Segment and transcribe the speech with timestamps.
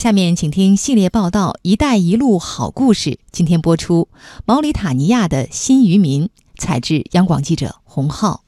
[0.00, 3.10] 下面请听系列报道《一带一路好故事》。
[3.30, 4.08] 今天播出
[4.46, 8.44] 毛里塔尼亚的新渔民，采自央广记者洪浩。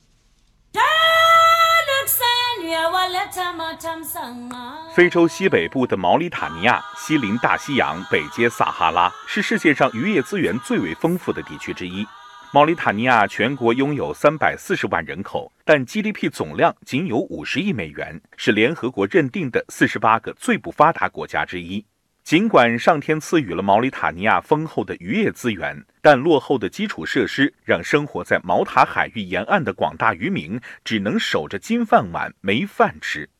[4.94, 12.06] 非洲西北部的毛里塔尼亚，西临大西洋，北接撒哈拉，是世界上渔业资源最为丰富的地区之一。
[12.54, 21.82] 毛里塔尼亚全国拥有三百四十万人口，但 GDP 总量仅有五十亿美元，是联合国认定的四十八个最不发达国家之一。
[22.22, 33.30] 尽管上天赐予了毛里塔尼亚丰厚的渔业资源，但落后的基础设施让生活在毛塔海域沿岸的广大渔民只能守着金饭碗没饭吃。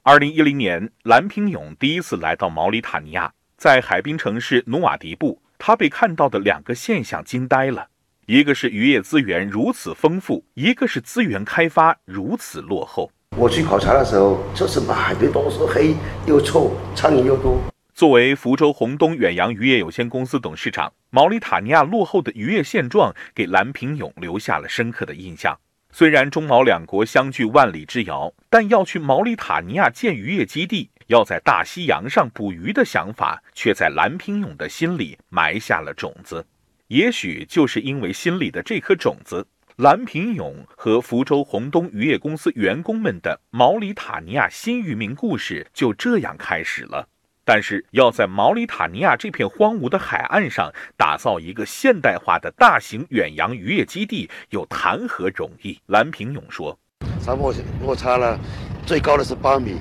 [0.00, 7.88] 二零一零年，蓝平勇第一次来到毛里塔尼亚，在海滨城市努瓦迪布，他被看到的两个现象惊呆了。
[8.26, 13.10] 一个是渔业资源如此丰富，一个是资源开发如此落后。
[13.36, 17.60] 我去考察的时候，就是海边都是黑又臭，苍蝇又多。
[17.92, 25.58] 作为福州宏东远洋渔业有限公司董事长，毛里塔尼亚落后的渔业现状给蓝平勇留下了深刻的印象。
[25.90, 36.46] 虽然中毛两国相距万里之遥，但要去毛里塔尼亚建渔业基地，要在大西洋上捕鱼的想法，却在蓝平勇的心里埋下了种子。
[36.92, 47.08] 也许就是因为心里的这颗种子，蓝平勇和福州宏东渔业公司员工们的毛里塔尼亚新渔民故事就这样开始了。
[47.46, 55.80] 但是，要在毛里塔尼亚这片荒芜的海岸上打造一个现代化的大型远洋渔业基地，又谈何容易？
[55.86, 56.78] 蓝平勇说
[57.18, 58.38] ：“沙漠落差了，
[58.84, 59.78] 最高的是八米，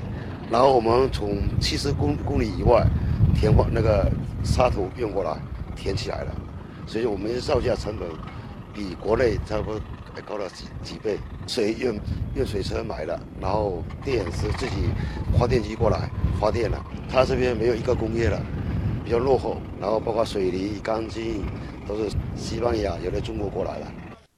[0.50, 2.88] 然后我们从七十公公里以外
[3.36, 4.10] 填换那个
[4.46, 5.38] 沙土运过来，
[5.76, 6.34] 填起来了。”
[6.92, 8.10] 所以我们造价成本
[8.74, 9.80] 比国内差不多
[10.26, 11.18] 高了几几倍。
[11.48, 11.98] 水用
[12.36, 14.90] 用水车买了，然后电是自己
[15.40, 16.86] 发电机过来发电了。
[17.10, 18.38] 他这边没有一个工业了，
[19.06, 19.62] 比较落后。
[19.80, 21.46] 然后包括水泥、钢筋
[21.88, 23.88] 都是西班牙，有的中国过来了。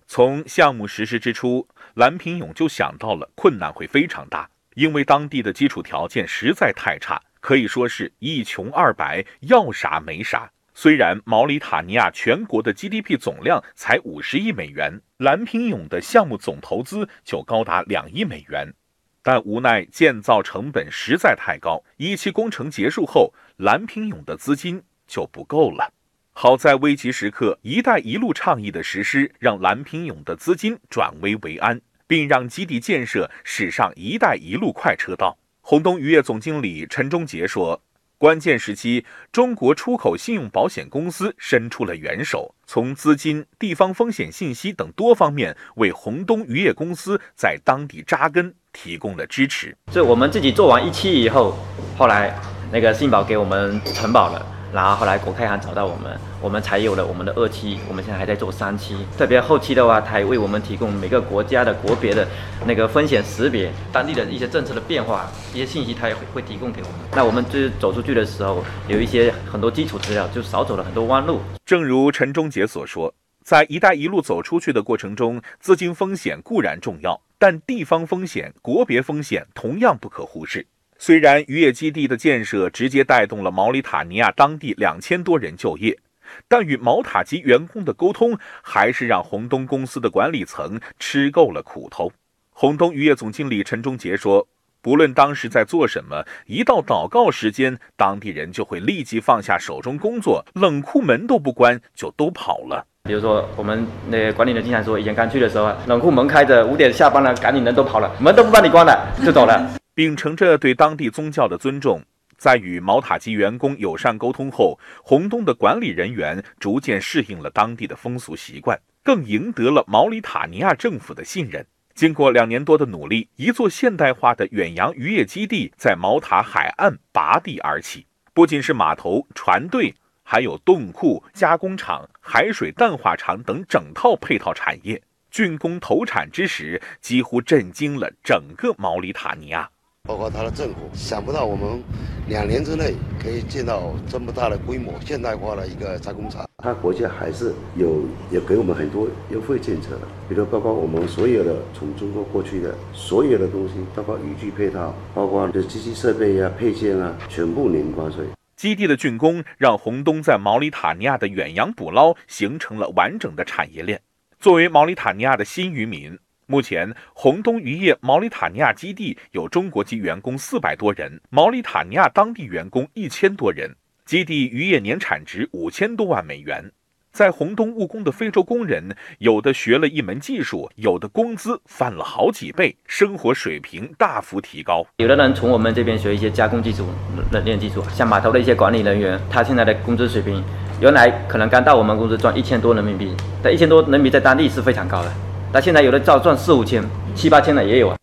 [0.07, 10.51] 从项目实施之初，蓝平勇就想到了困难会非常大，因为当地的基础条件实在太差，可以说是一穷二白，要啥没啥。
[10.75, 18.73] 虽然毛里塔尼亚全国的 GDP 总量才五十亿美元，蓝平勇的项目总投资就高达两亿美元，
[19.21, 25.93] 但无奈建造成本实在太高，一期工程结束后，蓝平勇的资金就不够了。
[26.31, 35.37] 好在危急时刻，“一带一路”倡议的实施，让蓝平勇的资金转危为安，并让基地建设驶上“一带一路”快车道。
[35.61, 37.79] 洪东渔业总经理陈忠杰说。
[38.23, 39.03] 关键时期，
[39.33, 49.75] 中国出口信用保险公司伸出了援手，从资金、地方风险信息等多方面为洪东渔业公司在当地扎根提供了支持。
[49.91, 51.57] 这我们自己做完一期以后，
[51.97, 52.33] 后来
[52.71, 54.52] 那个信保给我们承保了。
[54.73, 58.97] 然后后来国开行找到我们，我们才有了我们的二期，我们现在还在做三期。
[59.15, 62.27] 特别后期的话，他还为我们提供每个国家的国别的
[62.65, 66.97] 那个风险识别，当地的一些政策的变化，一些信息他也会会提供给我们。
[67.11, 71.39] 那我们就是走出去的时候，有一些很多基础资料，就少走了很多弯路。
[71.63, 73.13] 正如陈忠杰所说，
[73.43, 80.65] 在“一带一路”走出去的过程中，资金风险固然重要，但地方风险、国别风险同样不可忽视。
[81.05, 85.99] 虽然渔业基地的建设直接带动了毛里塔尼亚当地两千多人就业，
[86.47, 92.09] 但与毛塔籍员工的沟通还是让洪东公司的管理层吃够了苦头。
[92.51, 94.47] 洪东渔业总经理陈忠杰说
[94.81, 102.87] ：“不论当时在做什么，一到祷告时间，当地人就会立即放下手中工作，冷库门都不关就都跑了。
[103.03, 112.03] 比如说，我们那管理人经常说，以前刚去的时候，冷库门开着，五点下班了，赶紧人都跑了，门都不帮你关了，就走了。”秉承着对当地宗教的尊重，
[112.35, 121.63] 在与毛塔籍员工友善沟通后，洪东的管理人员逐渐适应了当地的风俗习惯，更赢得了毛里塔尼亚政府的信任。
[121.93, 134.99] 经过两年多的努力，一座现代化的远洋渔业基地在毛塔海岸拔地而起，不仅是码头、船队，还有冻库、加工厂、海水淡化厂等整套配套产业。
[135.31, 139.69] 竣工投产之时，几乎震惊了整个毛里塔尼亚。
[140.05, 141.81] 包括他的政府，想不到我们
[142.27, 146.45] 两年之内可以建到这么大的规模、现代化的一个加工厂。
[146.57, 158.25] 他国家还是有也给我们很多优惠政策的，比如包括我们所有的从中国过去的所有的东西，包括渔具配套，包括的机器设备呀、配件啊，全部零关税。
[158.57, 164.01] 基地的竣工让洪东在毛里塔尼亚的远洋捕捞形成了完整的产业链。
[164.37, 166.19] 作为毛里塔尼亚的新渔民。
[166.45, 173.75] 目前，红东渔业毛里塔尼亚基地有中国籍员工四百多人，毛里塔尼亚当地员工一千多人，
[174.05, 176.71] 基地渔业年产值五千多万美元。
[177.11, 184.83] 在红东务工的非洲工人，有的学了一门技术，有的工资翻了好几倍，生活水平大幅提高。
[184.97, 186.87] 有的人从我们这边学一些加工技术、
[187.31, 190.43] 冷链技术，像码头的一些管理人员，他现在的工资水平，
[190.81, 195.13] 原来可能刚到我们公司赚一千多人民币，但一千多人民币在当地是非常高的。
[195.53, 196.83] 但现在有的照赚四五千、
[197.13, 197.97] 七八千的也有啊。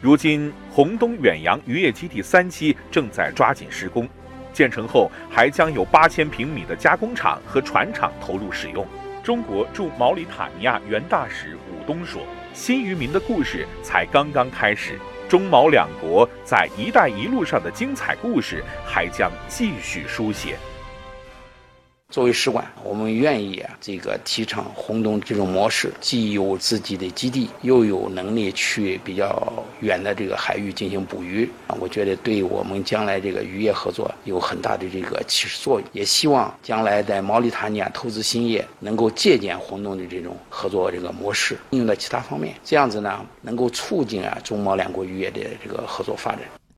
[0.00, 4.08] 如今，红东远洋渔业基地三期正在抓紧施工，
[4.50, 8.86] 建成后还将有八千平米的加工厂和船厂投入使用。
[9.22, 12.22] 中国驻毛里塔尼亚原大使武东说
[12.54, 14.98] ：“新渔民的故事才刚刚开始，
[15.28, 20.56] 中毛两国在‘一带一路’上的精彩故事还将继续书写。”
[22.14, 31.74] 作为使馆，我们愿意啊，这个提倡红东这种模式，既有自己的基地，又有能力去比较远的这个海域进行捕鱼啊。
[31.80, 35.88] 我觉得对我们将来这个渔业合作有很大的这个启示作用。
[35.92, 46.42] 也希望将来在毛里塔尼亚投资兴业，能够借鉴红东的这种合作这个模式，应用在其他方面，这样子呢，能够促进啊中毛两国渔业的这个合作发展。